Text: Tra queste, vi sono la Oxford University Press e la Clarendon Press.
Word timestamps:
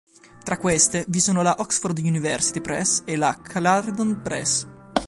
Tra 0.43 0.57
queste, 0.57 1.05
vi 1.09 1.19
sono 1.19 1.43
la 1.43 1.57
Oxford 1.59 1.95
University 1.99 2.59
Press 2.59 3.03
e 3.05 3.15
la 3.15 3.37
Clarendon 3.39 4.19
Press. 4.23 4.67